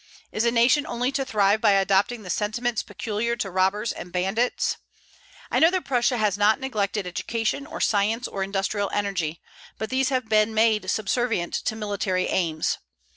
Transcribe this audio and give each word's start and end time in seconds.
Is 0.31 0.45
a 0.45 0.51
nation 0.51 0.87
only 0.87 1.11
to 1.11 1.23
thrive 1.23 1.61
by 1.61 1.73
adopting 1.73 2.23
the 2.23 2.31
sentiments 2.31 2.81
peculiar 2.81 3.35
to 3.35 3.51
robbers 3.51 3.91
and 3.91 4.11
bandits? 4.11 4.77
I 5.51 5.59
know 5.59 5.69
that 5.69 5.85
Prussia 5.85 6.17
has 6.17 6.39
not 6.39 6.59
neglected 6.59 7.05
education, 7.05 7.67
or 7.67 7.79
science, 7.79 8.27
or 8.27 8.41
industrial 8.41 8.89
energy; 8.95 9.43
but 9.77 9.91
these 9.91 10.09
have 10.09 10.27
been 10.27 10.55
made 10.55 10.89
subservient 10.89 11.53
to 11.53 11.75
military 11.75 12.25
aims. 12.25 12.79